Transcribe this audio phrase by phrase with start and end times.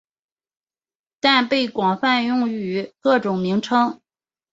[1.19, 4.01] 但被广泛用于各种名称。